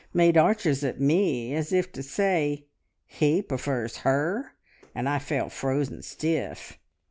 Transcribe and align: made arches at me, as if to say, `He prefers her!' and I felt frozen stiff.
made 0.15 0.35
arches 0.35 0.83
at 0.83 0.99
me, 0.99 1.53
as 1.53 1.71
if 1.71 1.91
to 1.91 2.01
say, 2.01 2.65
`He 3.17 3.47
prefers 3.47 3.97
her!' 3.97 4.55
and 4.95 5.07
I 5.07 5.19
felt 5.19 5.51
frozen 5.51 6.01
stiff. 6.01 6.79